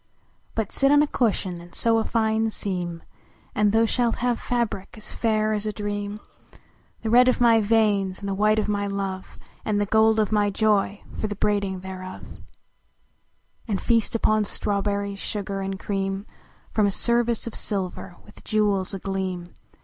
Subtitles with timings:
[0.55, 3.03] But sit on a cushion and sew a fine seam,
[3.53, 6.19] And thou shalt have fabric as fair as a dream,
[7.03, 10.31] The red of my veins, and the white of my love, And the gold of
[10.31, 12.25] my joy for the braiding thereof,
[13.67, 16.25] And feast upon strawberries, sugar and cream
[16.71, 19.53] From a service of silver, with jewels agleam.